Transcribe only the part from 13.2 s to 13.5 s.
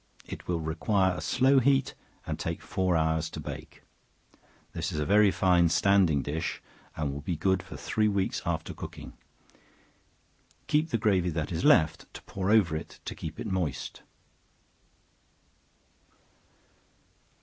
it